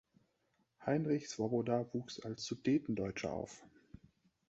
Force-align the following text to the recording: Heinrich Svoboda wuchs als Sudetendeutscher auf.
Heinrich 0.83 1.29
Svoboda 1.29 1.85
wuchs 1.93 2.19
als 2.21 2.43
Sudetendeutscher 2.45 3.31
auf. 3.31 3.63